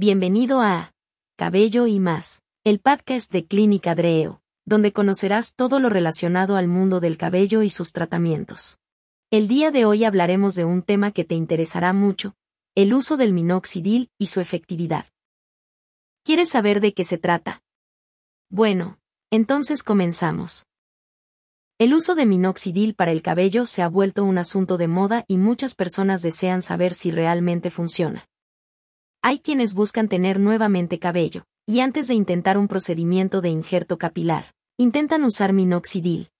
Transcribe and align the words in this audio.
Bienvenido 0.00 0.60
a 0.60 0.94
Cabello 1.36 1.88
y 1.88 1.98
más, 1.98 2.40
el 2.62 2.78
podcast 2.78 3.32
de 3.32 3.46
Clínica 3.46 3.96
Dreo, 3.96 4.40
donde 4.64 4.92
conocerás 4.92 5.56
todo 5.56 5.80
lo 5.80 5.88
relacionado 5.88 6.54
al 6.54 6.68
mundo 6.68 7.00
del 7.00 7.16
cabello 7.18 7.62
y 7.62 7.68
sus 7.68 7.92
tratamientos. 7.92 8.78
El 9.32 9.48
día 9.48 9.72
de 9.72 9.86
hoy 9.86 10.04
hablaremos 10.04 10.54
de 10.54 10.64
un 10.64 10.82
tema 10.82 11.10
que 11.10 11.24
te 11.24 11.34
interesará 11.34 11.92
mucho, 11.92 12.36
el 12.76 12.94
uso 12.94 13.16
del 13.16 13.32
minoxidil 13.32 14.08
y 14.18 14.26
su 14.26 14.38
efectividad. 14.38 15.06
¿Quieres 16.22 16.50
saber 16.50 16.80
de 16.80 16.94
qué 16.94 17.02
se 17.02 17.18
trata? 17.18 17.64
Bueno, 18.48 19.00
entonces 19.32 19.82
comenzamos. 19.82 20.64
El 21.76 21.92
uso 21.92 22.14
de 22.14 22.24
minoxidil 22.24 22.94
para 22.94 23.10
el 23.10 23.20
cabello 23.20 23.66
se 23.66 23.82
ha 23.82 23.88
vuelto 23.88 24.22
un 24.22 24.38
asunto 24.38 24.76
de 24.76 24.86
moda 24.86 25.24
y 25.26 25.38
muchas 25.38 25.74
personas 25.74 26.22
desean 26.22 26.62
saber 26.62 26.94
si 26.94 27.10
realmente 27.10 27.70
funciona. 27.70 28.27
Hay 29.22 29.40
quienes 29.40 29.74
buscan 29.74 30.08
tener 30.08 30.38
nuevamente 30.38 30.98
cabello, 30.98 31.44
y 31.66 31.80
antes 31.80 32.06
de 32.06 32.14
intentar 32.14 32.56
un 32.56 32.68
procedimiento 32.68 33.40
de 33.40 33.48
injerto 33.48 33.98
capilar, 33.98 34.54
intentan 34.76 35.24
usar 35.24 35.52
minoxidil. 35.52 36.30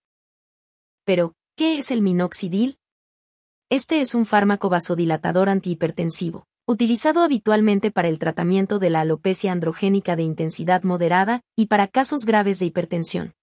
Pero, 1.04 1.34
¿qué 1.56 1.78
es 1.78 1.90
el 1.90 2.02
minoxidil? 2.02 2.78
Este 3.68 4.00
es 4.00 4.14
un 4.14 4.26
fármaco 4.26 4.68
vasodilatador 4.68 5.48
antihipertensivo, 5.48 6.46
utilizado 6.66 7.22
habitualmente 7.22 7.90
para 7.90 8.08
el 8.08 8.20
tratamiento 8.20 8.78
de 8.78 8.90
la 8.90 9.00
alopecia 9.00 9.50
androgénica 9.50 10.14
de 10.14 10.22
intensidad 10.22 10.84
moderada 10.84 11.40
y 11.56 11.66
para 11.66 11.88
casos 11.88 12.24
graves 12.24 12.60
de 12.60 12.66
hipertensión. 12.66 13.34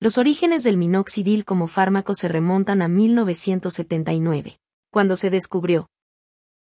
Los 0.00 0.18
orígenes 0.18 0.64
del 0.64 0.76
minoxidil 0.76 1.44
como 1.44 1.66
fármaco 1.66 2.14
se 2.14 2.28
remontan 2.28 2.82
a 2.82 2.88
1979, 2.88 4.60
cuando 4.90 5.16
se 5.16 5.30
descubrió. 5.30 5.88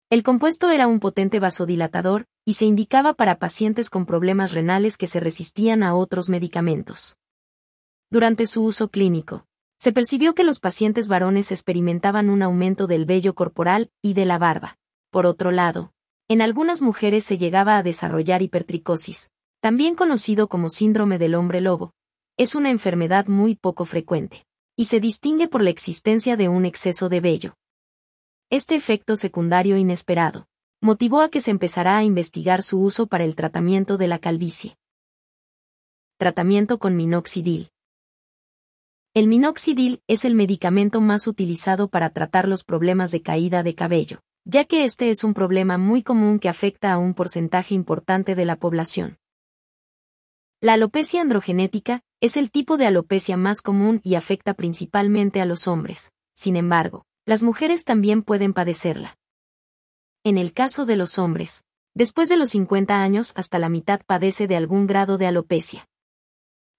El 0.09 0.23
compuesto 0.23 0.70
era 0.70 0.87
un 0.87 1.01
potente 1.01 1.41
vasodilatador, 1.41 2.27
y 2.45 2.55
se 2.55 2.65
indicaba 2.65 3.15
para 3.15 3.41
pacientes 3.41 3.91
con 3.91 4.06
problemas 4.06 4.52
renales 4.52 4.96
que 4.96 5.09
se 5.09 5.19
resistían 5.19 5.82
a 5.82 5.96
otros 5.96 6.29
medicamentos. 6.29 7.16
Durante 8.09 8.46
su 8.46 8.63
uso 8.63 8.88
clínico, 8.88 9.46
se 9.80 9.93
percibió 9.93 10.32
que 10.37 10.45
los 10.45 10.60
pacientes 10.60 11.09
varones 11.09 11.51
experimentaban 11.51 12.30
un 12.30 12.43
aumento 12.43 12.87
del 12.87 13.04
vello 13.04 13.35
corporal 13.35 13.90
y 14.01 14.15
de 14.15 14.26
la 14.26 14.38
barba. 14.38 14.79
Por 15.10 15.26
otro 15.26 15.51
lado, 15.51 15.93
en 16.29 16.41
algunas 16.41 16.82
mujeres 16.82 17.24
se 17.24 17.37
llegaba 17.37 17.76
a 17.76 17.82
desarrollar 17.82 18.43
hipertricosis, 18.43 19.30
también 19.60 19.96
conocido 19.96 20.48
como 20.48 20.68
síndrome 20.68 21.18
del 21.18 21.35
hombre 21.35 21.60
lobo, 21.60 21.95
es 22.37 22.54
una 22.54 22.70
enfermedad 22.70 23.26
muy 23.26 23.57
poco 23.57 23.85
frecuente, 23.85 24.46
y 24.76 24.85
se 24.85 25.01
distingue 25.01 25.48
por 25.48 25.63
la 25.63 25.70
existencia 25.70 26.37
de 26.37 26.48
un 26.48 26.65
exceso 26.65 27.09
de 27.09 27.20
vello. 27.20 27.54
Este 28.49 28.77
efecto 28.77 29.16
secundario 29.16 29.77
inesperado 29.77 30.47
motivó 30.80 31.21
a 31.21 31.30
que 31.30 31.41
se 31.41 31.51
empezara 31.51 31.97
a 31.97 32.05
investigar 32.05 32.63
su 32.63 32.80
uso 32.80 33.09
para 33.09 33.25
el 33.25 33.35
tratamiento 33.35 33.97
de 33.97 34.07
la 34.07 34.21
calvicie. 34.21 34.79
Tratamiento 36.16 36.79
con 36.79 36.95
minoxidil. 36.95 37.73
El 39.15 39.27
minoxidil 39.27 40.01
es 40.07 40.25
el 40.25 40.37
medicamento 40.37 41.01
más 41.01 41.27
utilizado 41.27 41.88
para 41.88 42.11
tratar 42.11 42.47
los 42.47 42.63
problemas 42.63 43.11
de 43.11 43.21
caída 43.21 43.65
de 43.65 43.75
cabello, 43.75 44.21
ya 44.45 44.65
que 44.65 44.85
este 44.85 45.10
es 45.10 45.25
un 45.25 45.35
problema 45.35 45.77
muy 45.77 46.05
común 46.05 46.38
que 46.38 46.49
afecta 46.49 46.93
a 46.93 46.99
un 46.99 47.15
porcentaje 47.15 47.75
importante 47.75 48.37
de 48.37 48.45
la 48.45 48.55
población. 48.55 49.19
La 50.60 50.75
alopecia 50.75 51.21
androgenética 51.21 52.03
es 52.21 52.37
el 52.37 52.53
tipo 52.53 52.77
de 52.77 52.87
alopecia 52.87 53.37
más 53.37 53.60
común 53.60 54.01
y 54.05 54.15
afecta 54.15 54.55
principalmente 54.55 55.41
a 55.41 55.47
los 55.47 55.66
hombres. 55.66 56.13
Sin 56.33 56.55
embargo, 56.55 57.05
las 57.27 57.43
mujeres 57.43 57.85
también 57.85 58.23
pueden 58.23 58.55
padecerla. 58.55 59.19
En 60.24 60.38
el 60.38 60.52
caso 60.52 60.87
de 60.87 60.96
los 60.96 61.19
hombres, 61.19 61.65
después 61.95 62.29
de 62.29 62.37
los 62.37 62.51
50 62.51 63.02
años 63.02 63.32
hasta 63.37 63.59
la 63.59 63.69
mitad 63.69 64.00
padece 64.06 64.47
de 64.47 64.56
algún 64.56 64.87
grado 64.87 65.19
de 65.19 65.27
alopecia. 65.27 65.88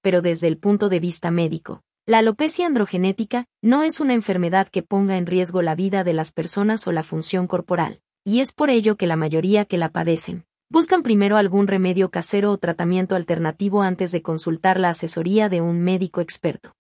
Pero 0.02 0.22
desde 0.22 0.48
el 0.48 0.58
punto 0.58 0.90
de 0.90 1.00
vista 1.00 1.32
médico, 1.32 1.84
la 2.06 2.20
alopecia 2.20 2.66
androgenética 2.66 3.46
no 3.62 3.84
es 3.84 4.00
una 4.00 4.14
enfermedad 4.14 4.70
que 4.70 4.82
ponga 4.82 5.18
en 5.18 5.26
riesgo 5.26 5.62
la 5.62 5.76
vida 5.76 6.04
de 6.04 6.14
las 6.14 6.32
personas 6.32 6.88
o 6.88 6.92
la 6.92 7.04
función 7.04 7.46
corporal, 7.48 8.02
y 8.24 8.40
es 8.40 8.54
por 8.54 8.70
ello 8.70 8.96
que 8.96 9.08
la 9.08 9.18
mayoría 9.18 9.66
que 9.66 9.78
la 9.78 9.90
padecen 9.90 10.48
Buscan 10.70 11.02
primero 11.02 11.38
algún 11.38 11.68
remedio 11.68 12.12
casero 12.12 12.52
o 12.52 12.58
tratamiento 12.58 13.16
alternativo 13.16 13.84
antes 13.84 14.12
de 14.12 14.22
consultar 14.22 14.82
la 14.82 14.90
asesoría 14.90 15.48
de 15.48 15.62
un 15.62 15.80
médico 15.80 16.20
experto. 16.20 16.76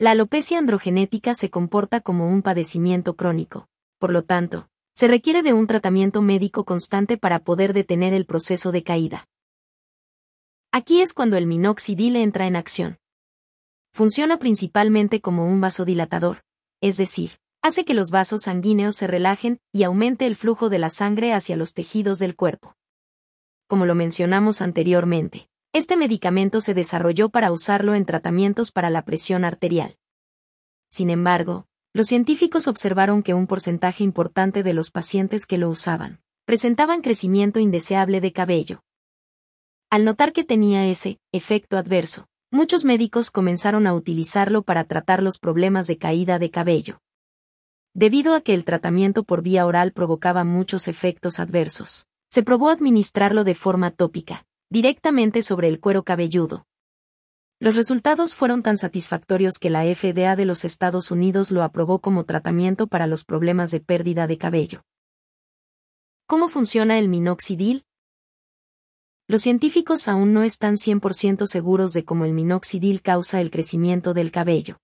La 0.00 0.12
alopecia 0.12 0.58
androgenética 0.58 1.34
se 1.34 1.50
comporta 1.50 2.00
como 2.00 2.28
un 2.28 2.42
padecimiento 2.42 3.16
crónico. 3.16 3.66
Por 3.98 4.12
lo 4.12 4.22
tanto, 4.22 4.68
se 4.94 5.08
requiere 5.08 5.42
de 5.42 5.52
un 5.52 5.66
tratamiento 5.66 6.22
médico 6.22 6.64
constante 6.64 7.18
para 7.18 7.40
poder 7.40 7.72
detener 7.72 8.14
el 8.14 8.24
proceso 8.24 8.70
de 8.70 8.84
caída. 8.84 9.26
Aquí 10.70 11.00
es 11.00 11.12
cuando 11.12 11.36
el 11.36 11.48
minoxidil 11.48 12.14
entra 12.14 12.46
en 12.46 12.54
acción. 12.54 12.98
Funciona 13.92 14.38
principalmente 14.38 15.20
como 15.20 15.46
un 15.46 15.60
vasodilatador, 15.60 16.44
es 16.80 16.96
decir, 16.96 17.40
hace 17.60 17.84
que 17.84 17.94
los 17.94 18.10
vasos 18.12 18.42
sanguíneos 18.42 18.94
se 18.94 19.08
relajen 19.08 19.58
y 19.72 19.82
aumente 19.82 20.26
el 20.26 20.36
flujo 20.36 20.68
de 20.68 20.78
la 20.78 20.90
sangre 20.90 21.32
hacia 21.32 21.56
los 21.56 21.74
tejidos 21.74 22.20
del 22.20 22.36
cuerpo. 22.36 22.76
Como 23.66 23.84
lo 23.84 23.96
mencionamos 23.96 24.62
anteriormente, 24.62 25.48
este 25.72 25.96
medicamento 25.96 26.60
se 26.60 26.74
desarrolló 26.74 27.28
para 27.28 27.52
usarlo 27.52 27.94
en 27.94 28.04
tratamientos 28.04 28.72
para 28.72 28.90
la 28.90 29.02
presión 29.04 29.44
arterial. 29.44 29.96
Sin 30.90 31.10
embargo, 31.10 31.66
los 31.92 32.06
científicos 32.06 32.66
observaron 32.66 33.22
que 33.22 33.34
un 33.34 33.46
porcentaje 33.46 34.04
importante 34.04 34.62
de 34.62 34.72
los 34.72 34.90
pacientes 34.90 35.46
que 35.46 35.58
lo 35.58 35.68
usaban 35.68 36.20
presentaban 36.44 37.02
crecimiento 37.02 37.60
indeseable 37.60 38.20
de 38.20 38.32
cabello. 38.32 38.82
Al 39.90 40.04
notar 40.04 40.32
que 40.32 40.44
tenía 40.44 40.86
ese 40.86 41.18
efecto 41.32 41.76
adverso, 41.76 42.26
muchos 42.50 42.84
médicos 42.84 43.30
comenzaron 43.30 43.86
a 43.86 43.94
utilizarlo 43.94 44.62
para 44.62 44.84
tratar 44.84 45.22
los 45.22 45.38
problemas 45.38 45.86
de 45.86 45.98
caída 45.98 46.38
de 46.38 46.50
cabello 46.50 47.00
debido 47.98 48.36
a 48.36 48.40
que 48.42 48.54
el 48.54 48.64
tratamiento 48.64 49.24
por 49.24 49.42
vía 49.42 49.66
oral 49.66 49.90
provocaba 49.90 50.44
muchos 50.44 50.86
efectos 50.86 51.40
adversos. 51.40 52.06
Se 52.30 52.44
probó 52.44 52.70
administrarlo 52.70 53.42
de 53.42 53.56
forma 53.56 53.90
tópica, 53.90 54.46
directamente 54.70 55.42
sobre 55.42 55.68
el 55.68 55.80
cuero 55.80 56.02
cabelludo. 56.02 56.66
Los 57.60 57.74
resultados 57.74 58.34
fueron 58.34 58.62
tan 58.62 58.76
satisfactorios 58.76 59.58
que 59.58 59.70
la 59.70 59.82
FDA 59.82 60.36
de 60.36 60.44
los 60.44 60.64
Estados 60.64 61.10
Unidos 61.10 61.50
lo 61.50 61.62
aprobó 61.62 62.00
como 62.00 62.24
tratamiento 62.24 62.86
para 62.86 63.06
los 63.06 63.24
problemas 63.24 63.70
de 63.70 63.80
pérdida 63.80 64.26
de 64.26 64.38
cabello. 64.38 64.82
¿Cómo 66.26 66.48
funciona 66.48 66.98
el 66.98 67.08
minoxidil? 67.08 67.84
Los 69.26 69.42
científicos 69.42 70.06
aún 70.06 70.32
no 70.32 70.42
están 70.42 70.76
100% 70.76 71.46
seguros 71.46 71.92
de 71.92 72.04
cómo 72.04 72.24
el 72.24 72.32
minoxidil 72.32 73.02
causa 73.02 73.40
el 73.40 73.50
crecimiento 73.50 74.14
del 74.14 74.30
cabello. 74.30 74.78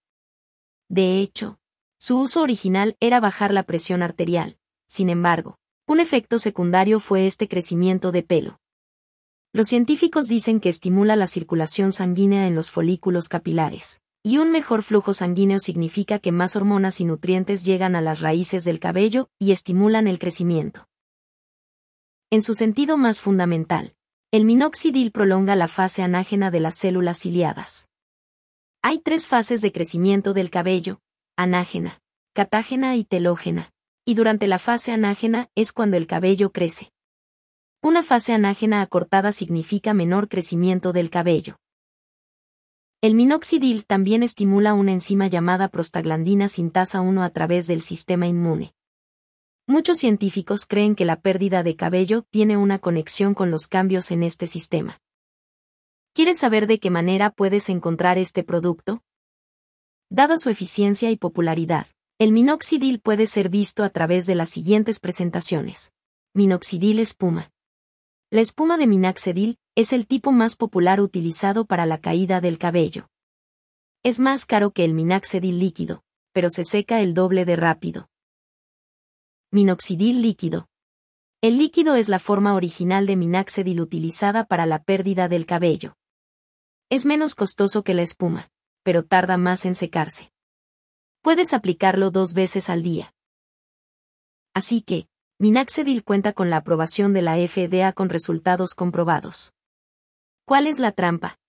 De 0.88 1.20
hecho, 1.20 1.58
su 1.98 2.18
uso 2.18 2.42
original 2.42 2.96
era 3.00 3.20
bajar 3.20 3.52
la 3.54 3.62
presión 3.62 4.02
arterial. 4.02 4.58
Sin 4.86 5.10
embargo, 5.10 5.58
un 5.86 6.00
efecto 6.00 6.38
secundario 6.38 6.98
fue 6.98 7.26
este 7.26 7.48
crecimiento 7.48 8.10
de 8.10 8.22
pelo. 8.22 8.60
Los 9.54 9.68
científicos 9.68 10.26
dicen 10.26 10.58
que 10.58 10.68
estimula 10.68 11.14
la 11.14 11.28
circulación 11.28 11.92
sanguínea 11.92 12.48
en 12.48 12.56
los 12.56 12.72
folículos 12.72 13.28
capilares. 13.28 14.02
Y 14.20 14.38
un 14.38 14.50
mejor 14.50 14.82
flujo 14.82 15.14
sanguíneo 15.14 15.60
significa 15.60 16.18
que 16.18 16.32
más 16.32 16.56
hormonas 16.56 17.00
y 17.00 17.04
nutrientes 17.04 17.64
llegan 17.64 17.94
a 17.94 18.00
las 18.00 18.20
raíces 18.20 18.64
del 18.64 18.80
cabello 18.80 19.30
y 19.38 19.52
estimulan 19.52 20.08
el 20.08 20.18
crecimiento. 20.18 20.88
En 22.30 22.42
su 22.42 22.54
sentido 22.54 22.96
más 22.96 23.20
fundamental, 23.20 23.94
el 24.32 24.44
minoxidil 24.44 25.12
prolonga 25.12 25.54
la 25.54 25.68
fase 25.68 26.02
anágena 26.02 26.50
de 26.50 26.58
las 26.58 26.74
células 26.74 27.20
ciliadas. 27.20 27.86
Hay 28.82 28.98
tres 28.98 29.28
fases 29.28 29.60
de 29.60 29.70
crecimiento 29.70 30.34
del 30.34 30.50
cabello, 30.50 30.98
anágena, 31.36 32.02
catágena 32.32 32.96
y 32.96 33.04
telógena. 33.04 33.72
Y 34.04 34.14
durante 34.14 34.48
la 34.48 34.58
fase 34.58 34.90
anágena 34.90 35.48
es 35.54 35.72
cuando 35.72 35.96
el 35.96 36.08
cabello 36.08 36.50
crece. 36.50 36.93
Una 37.84 38.02
fase 38.02 38.32
anágena 38.32 38.80
acortada 38.80 39.30
significa 39.30 39.92
menor 39.92 40.30
crecimiento 40.30 40.94
del 40.94 41.10
cabello. 41.10 41.58
El 43.02 43.14
minoxidil 43.14 43.84
también 43.84 44.22
estimula 44.22 44.72
una 44.72 44.92
enzima 44.92 45.26
llamada 45.26 45.68
prostaglandina 45.68 46.48
sintasa 46.48 47.02
1 47.02 47.22
a 47.22 47.28
través 47.28 47.66
del 47.66 47.82
sistema 47.82 48.26
inmune. 48.26 48.72
Muchos 49.66 49.98
científicos 49.98 50.64
creen 50.64 50.94
que 50.94 51.04
la 51.04 51.20
pérdida 51.20 51.62
de 51.62 51.76
cabello 51.76 52.22
tiene 52.30 52.56
una 52.56 52.78
conexión 52.78 53.34
con 53.34 53.50
los 53.50 53.66
cambios 53.66 54.10
en 54.12 54.22
este 54.22 54.46
sistema. 54.46 55.02
¿Quieres 56.14 56.38
saber 56.38 56.66
de 56.66 56.80
qué 56.80 56.88
manera 56.88 57.32
puedes 57.32 57.68
encontrar 57.68 58.16
este 58.16 58.44
producto? 58.44 59.02
Dada 60.08 60.38
su 60.38 60.48
eficiencia 60.48 61.10
y 61.10 61.18
popularidad, 61.18 61.86
el 62.18 62.32
minoxidil 62.32 63.00
puede 63.00 63.26
ser 63.26 63.50
visto 63.50 63.84
a 63.84 63.90
través 63.90 64.24
de 64.24 64.36
las 64.36 64.48
siguientes 64.48 65.00
presentaciones. 65.00 65.92
Minoxidil 66.32 66.98
espuma. 66.98 67.50
La 68.34 68.40
espuma 68.40 68.76
de 68.78 68.88
minoxidil 68.88 69.60
es 69.76 69.92
el 69.92 70.08
tipo 70.08 70.32
más 70.32 70.56
popular 70.56 71.00
utilizado 71.00 71.66
para 71.66 71.86
la 71.86 72.00
caída 72.00 72.40
del 72.40 72.58
cabello. 72.58 73.08
Es 74.02 74.18
más 74.18 74.44
caro 74.44 74.72
que 74.72 74.84
el 74.84 74.92
minoxidil 74.92 75.60
líquido, 75.60 76.02
pero 76.32 76.50
se 76.50 76.64
seca 76.64 77.00
el 77.00 77.14
doble 77.14 77.44
de 77.44 77.54
rápido. 77.54 78.08
Minoxidil 79.52 80.20
líquido. 80.20 80.68
El 81.42 81.58
líquido 81.58 81.94
es 81.94 82.08
la 82.08 82.18
forma 82.18 82.56
original 82.56 83.06
de 83.06 83.14
Minaxedil 83.14 83.80
utilizada 83.80 84.42
para 84.42 84.66
la 84.66 84.82
pérdida 84.82 85.28
del 85.28 85.46
cabello. 85.46 85.94
Es 86.90 87.06
menos 87.06 87.36
costoso 87.36 87.84
que 87.84 87.94
la 87.94 88.02
espuma, 88.02 88.50
pero 88.82 89.04
tarda 89.04 89.36
más 89.36 89.64
en 89.64 89.76
secarse. 89.76 90.32
Puedes 91.22 91.52
aplicarlo 91.52 92.10
dos 92.10 92.34
veces 92.34 92.68
al 92.68 92.82
día. 92.82 93.14
Así 94.54 94.82
que, 94.82 95.06
Minaxedil 95.40 96.04
cuenta 96.04 96.32
con 96.32 96.48
la 96.48 96.58
aprobación 96.58 97.12
de 97.12 97.20
la 97.20 97.34
FDA 97.36 97.92
con 97.92 98.08
resultados 98.08 98.74
comprobados. 98.74 99.52
¿Cuál 100.46 100.68
es 100.68 100.78
la 100.78 100.92
trampa? 100.92 101.40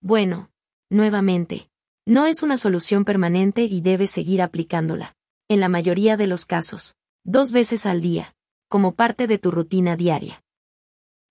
Bueno, 0.00 0.50
nuevamente, 0.90 1.70
no 2.06 2.26
es 2.26 2.44
una 2.44 2.56
solución 2.56 3.04
permanente 3.04 3.62
y 3.62 3.80
debes 3.80 4.12
seguir 4.12 4.40
aplicándola. 4.42 5.16
En 5.48 5.58
la 5.58 5.68
mayoría 5.68 6.16
de 6.16 6.28
los 6.28 6.46
casos, 6.46 6.94
dos 7.24 7.50
veces 7.50 7.84
al 7.84 8.00
día 8.00 8.36
como 8.68 8.94
parte 8.94 9.26
de 9.26 9.38
tu 9.38 9.50
rutina 9.50 9.96
diaria. 9.96 10.44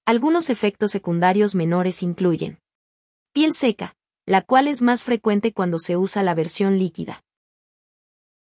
Algunos 0.06 0.50
efectos 0.50 0.92
secundarios 0.92 1.56
menores 1.56 2.04
incluyen 2.04 2.60
piel 3.32 3.54
seca, 3.54 3.96
la 4.26 4.42
cual 4.42 4.68
es 4.68 4.82
más 4.82 5.06
frecuente 5.06 5.54
cuando 5.54 5.80
se 5.80 5.96
usa 5.96 6.24
la 6.24 6.36
versión 6.36 6.78
líquida. 6.78 7.24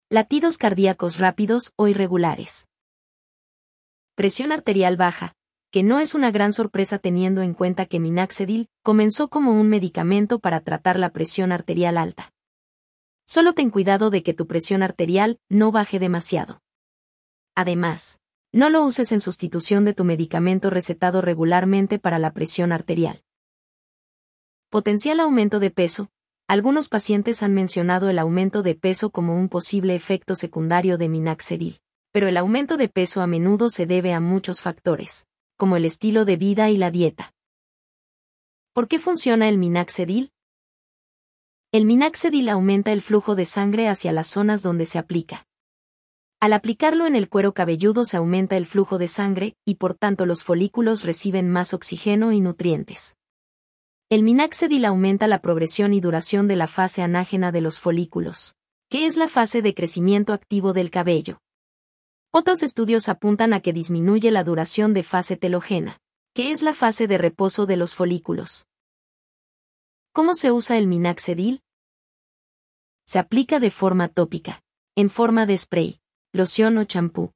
Latidos 0.10 0.58
cardíacos 0.58 1.20
rápidos 1.20 1.72
o 1.78 1.88
irregulares. 1.88 2.68
Presión 4.16 4.52
arterial 4.52 4.96
baja, 4.96 5.34
que 5.72 5.82
no 5.82 6.00
es 6.00 6.14
una 6.14 6.30
gran 6.30 6.54
sorpresa 6.54 7.00
teniendo 7.00 7.42
en 7.42 7.56
cuenta 7.56 7.88
que 7.88 8.00
Minaxedil 8.00 8.70
comenzó 8.84 9.28
como 9.28 9.60
un 9.60 9.70
medicamento 9.70 10.38
para 10.38 10.60
tratar 10.60 11.00
la 11.00 11.10
presión 11.10 11.52
arterial 11.52 11.98
alta. 11.98 12.32
Solo 13.26 13.54
ten 13.54 13.72
cuidado 13.72 14.12
de 14.12 14.22
que 14.22 14.36
tu 14.36 14.46
presión 14.46 14.84
arterial 14.84 15.40
no 15.50 15.72
baje 15.72 15.98
demasiado. 15.98 16.62
Además, 17.56 18.20
no 18.52 18.70
lo 18.70 18.84
uses 18.84 19.12
en 19.12 19.20
sustitución 19.20 19.84
de 19.84 19.96
tu 19.96 20.04
medicamento 20.04 20.70
recetado 20.70 21.22
regularmente 21.22 21.98
para 21.98 22.20
la 22.20 22.34
presión 22.34 22.72
arterial. 22.72 23.24
Potencial 24.70 25.20
aumento 25.22 25.60
de 25.60 25.72
peso. 25.72 26.12
Algunos 26.48 26.88
pacientes 26.88 27.42
han 27.42 27.56
mencionado 27.56 28.12
el 28.12 28.20
aumento 28.20 28.62
de 28.62 28.76
peso 28.76 29.10
como 29.10 29.36
un 29.36 29.50
posible 29.50 29.96
efecto 29.96 30.36
secundario 30.36 31.00
de 31.00 31.10
minaxedil, 31.10 31.80
pero 32.14 32.28
el 32.28 32.38
aumento 32.38 32.78
de 32.78 32.88
peso 32.88 33.22
a 33.22 33.28
menudo 33.28 33.70
se 33.70 33.88
debe 33.88 34.14
a 34.14 34.20
muchos 34.20 34.62
factores, 34.62 35.26
como 35.58 35.76
el 35.76 35.84
estilo 35.84 36.26
de 36.26 36.38
vida 36.38 36.70
y 36.70 36.78
la 36.78 36.92
dieta. 36.92 37.34
¿Por 38.72 38.88
qué 38.88 39.00
funciona 39.00 39.50
el 39.50 39.58
minaxedil? 39.58 40.32
El 41.72 41.86
minaxedil 41.86 42.50
aumenta 42.50 42.92
el 42.92 43.02
flujo 43.02 43.36
de 43.36 43.46
sangre 43.46 43.90
hacia 43.90 44.12
las 44.12 44.28
zonas 44.28 44.62
donde 44.62 44.86
se 44.86 45.00
aplica. 45.00 45.48
Al 46.40 46.54
aplicarlo 46.54 47.08
en 47.08 47.16
el 47.16 47.30
cuero 47.30 47.54
cabelludo 47.56 48.06
se 48.06 48.18
aumenta 48.18 48.58
el 48.58 48.68
flujo 48.68 49.00
de 49.00 49.08
sangre, 49.08 49.56
y 49.66 49.76
por 49.76 49.96
tanto 49.96 50.28
los 50.28 50.44
folículos 50.44 51.04
reciben 51.04 51.50
más 51.50 51.74
oxígeno 51.74 52.32
y 52.32 52.42
nutrientes. 52.42 53.16
El 54.10 54.22
minaxedil 54.22 54.86
aumenta 54.86 55.28
la 55.28 55.42
progresión 55.42 55.94
y 55.96 56.00
duración 56.00 56.48
de 56.48 56.58
la 56.58 56.68
fase 56.68 57.02
anágena 57.02 57.52
de 57.52 57.62
los 57.62 57.80
folículos, 57.80 58.54
que 58.90 59.08
es 59.08 59.16
la 59.16 59.28
fase 59.28 59.64
de 59.64 59.74
crecimiento 59.74 60.34
activo 60.34 60.74
del 60.74 60.92
cabello. 60.92 61.40
Otros 62.36 62.64
estudios 62.64 63.10
apuntan 63.10 63.54
a 63.54 63.60
que 63.60 63.74
disminuye 63.74 64.32
la 64.32 64.44
duración 64.44 64.96
de 64.96 65.04
fase 65.04 65.38
telógena, 65.38 66.00
que 66.34 66.52
es 66.52 66.64
la 66.64 66.74
fase 66.74 67.06
de 67.06 67.20
reposo 67.20 67.68
de 67.68 67.78
los 67.78 67.94
folículos. 67.94 68.66
¿Cómo 70.14 70.34
se 70.34 70.52
usa 70.52 70.80
el 70.80 70.88
minaxedil? 70.88 71.62
Se 73.06 73.20
aplica 73.20 73.60
de 73.60 73.70
forma 73.70 74.08
tópica, 74.08 74.64
en 74.96 75.12
forma 75.12 75.46
de 75.46 75.60
spray 75.60 76.00
loción 76.34 76.80
o 76.80 76.86
champú. 76.86 77.32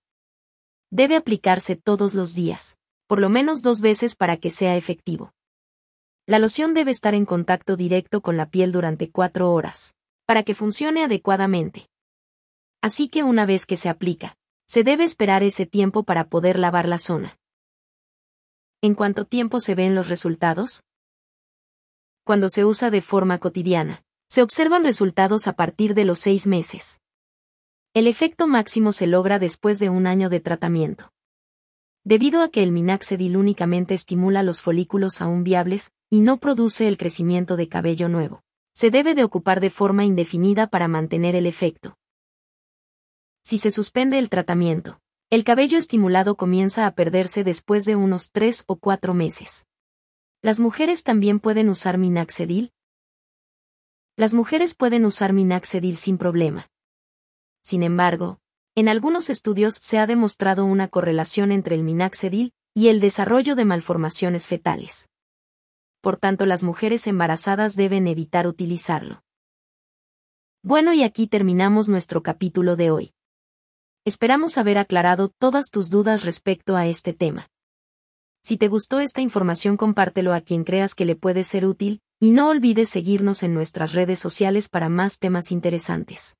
Debe 0.90 1.16
aplicarse 1.16 1.76
todos 1.76 2.16
los 2.16 2.34
días, 2.34 2.80
por 3.06 3.20
lo 3.20 3.30
menos 3.30 3.62
dos 3.62 3.82
veces 3.82 4.16
para 4.16 4.38
que 4.38 4.50
sea 4.50 4.76
efectivo. 4.76 5.32
La 6.26 6.40
loción 6.40 6.74
debe 6.74 6.90
estar 6.90 7.14
en 7.14 7.26
contacto 7.26 7.76
directo 7.76 8.22
con 8.22 8.36
la 8.36 8.50
piel 8.50 8.72
durante 8.72 9.12
cuatro 9.12 9.54
horas, 9.54 9.94
para 10.26 10.42
que 10.42 10.56
funcione 10.56 11.04
adecuadamente. 11.04 11.88
Así 12.82 13.08
que 13.10 13.22
una 13.22 13.46
vez 13.46 13.68
que 13.68 13.78
se 13.78 13.90
aplica, 13.90 14.36
se 14.68 14.84
debe 14.84 15.06
esperar 15.06 15.44
ese 15.44 15.66
tiempo 15.66 16.04
para 16.04 16.28
poder 16.28 16.60
lavar 16.60 16.88
la 16.88 16.98
zona. 16.98 17.40
¿En 18.82 18.96
cuánto 18.96 19.26
tiempo 19.26 19.60
se 19.60 19.76
ven 19.76 19.96
los 19.96 20.10
resultados? 20.10 20.84
Cuando 22.26 22.50
se 22.50 22.66
usa 22.66 22.92
de 22.92 23.02
forma 23.02 23.40
cotidiana, 23.40 24.04
se 24.28 24.44
observan 24.44 24.84
resultados 24.84 25.48
a 25.48 25.54
partir 25.54 25.94
de 25.94 26.04
los 26.04 26.20
seis 26.20 26.46
meses. 26.46 27.00
El 27.94 28.08
efecto 28.08 28.46
máximo 28.46 28.92
se 28.92 29.08
logra 29.08 29.40
después 29.40 29.80
de 29.80 29.90
un 29.90 30.06
año 30.06 30.30
de 30.30 30.42
tratamiento. 30.42 31.14
Debido 32.04 32.42
a 32.42 32.50
que 32.50 32.62
el 32.62 32.72
minaxedil 32.72 33.38
únicamente 33.38 33.94
estimula 33.94 34.44
los 34.44 34.62
folículos 34.62 35.22
aún 35.22 35.44
viables 35.44 35.92
y 36.10 36.20
no 36.20 36.38
produce 36.38 36.88
el 36.88 36.98
crecimiento 36.98 37.56
de 37.56 37.70
cabello 37.70 38.10
nuevo, 38.10 38.44
se 38.74 38.92
debe 38.92 39.16
de 39.16 39.24
ocupar 39.24 39.62
de 39.62 39.70
forma 39.70 40.04
indefinida 40.04 40.68
para 40.68 40.88
mantener 40.88 41.36
el 41.36 41.46
efecto. 41.46 41.98
Si 43.48 43.58
se 43.58 43.72
suspende 43.72 44.20
el 44.20 44.28
tratamiento, 44.28 45.00
el 45.30 45.46
cabello 45.46 45.78
estimulado 45.78 46.36
comienza 46.36 46.86
a 46.86 46.92
perderse 46.96 47.46
después 47.46 47.86
de 47.86 47.96
unos 47.96 48.32
3 48.34 48.66
o 48.68 48.76
4 48.76 49.14
meses. 49.14 49.66
¿Las 50.42 50.60
mujeres 50.60 51.04
también 51.04 51.40
pueden 51.40 51.70
usar 51.70 51.98
minaxedil? 51.98 52.74
Las 54.18 54.34
mujeres 54.34 54.76
pueden 54.76 55.06
usar 55.06 55.32
minaxedil 55.32 55.96
sin 55.96 56.18
problema. 56.18 56.70
Sin 57.64 57.84
embargo, 57.84 58.42
en 58.76 58.90
algunos 58.90 59.30
estudios 59.30 59.76
se 59.76 59.98
ha 59.98 60.08
demostrado 60.08 60.66
una 60.66 60.90
correlación 60.90 61.54
entre 61.54 61.76
el 61.76 61.84
minaxedil 61.84 62.52
y 62.74 62.90
el 62.90 63.00
desarrollo 63.00 63.56
de 63.56 63.64
malformaciones 63.64 64.48
fetales. 64.48 65.08
Por 66.02 66.18
tanto, 66.18 66.46
las 66.46 66.64
mujeres 66.64 67.08
embarazadas 67.08 67.78
deben 67.78 68.08
evitar 68.08 68.46
utilizarlo. 68.46 69.24
Bueno, 70.64 70.92
y 70.92 71.04
aquí 71.04 71.28
terminamos 71.28 71.88
nuestro 71.88 72.24
capítulo 72.24 72.76
de 72.76 72.92
hoy. 72.92 73.14
Esperamos 74.08 74.58
haber 74.58 74.78
aclarado 74.78 75.28
todas 75.28 75.66
tus 75.70 75.90
dudas 75.90 76.24
respecto 76.24 76.78
a 76.78 76.88
este 76.88 77.12
tema. 77.12 77.50
Si 78.42 78.56
te 78.56 78.70
gustó 78.70 79.02
esta 79.02 79.20
información 79.20 79.76
compártelo 79.76 80.34
a 80.34 80.40
quien 80.40 80.64
creas 80.64 80.96
que 80.96 81.04
le 81.04 81.18
puede 81.18 81.44
ser 81.44 81.66
útil, 81.66 82.00
y 82.18 82.32
no 82.32 82.48
olvides 82.48 82.88
seguirnos 82.88 83.44
en 83.44 83.54
nuestras 83.54 83.92
redes 83.92 84.18
sociales 84.18 84.70
para 84.70 84.88
más 84.88 85.20
temas 85.20 85.52
interesantes. 85.52 86.38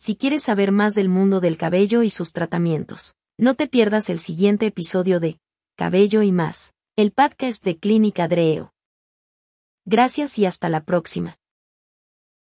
Si 0.00 0.16
quieres 0.16 0.42
saber 0.42 0.72
más 0.72 0.96
del 0.96 1.08
mundo 1.08 1.38
del 1.38 1.56
cabello 1.56 2.02
y 2.02 2.10
sus 2.10 2.32
tratamientos, 2.32 3.14
no 3.38 3.54
te 3.54 3.68
pierdas 3.68 4.10
el 4.10 4.18
siguiente 4.18 4.66
episodio 4.66 5.20
de 5.20 5.38
Cabello 5.76 6.22
y 6.22 6.32
más, 6.32 6.72
el 6.96 7.12
podcast 7.12 7.62
de 7.62 7.78
Clínica 7.78 8.26
Dreo. 8.26 8.74
Gracias 9.84 10.36
y 10.40 10.44
hasta 10.46 10.68
la 10.68 10.82
próxima. 10.82 11.37